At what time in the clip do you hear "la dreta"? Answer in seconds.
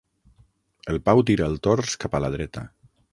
2.25-2.65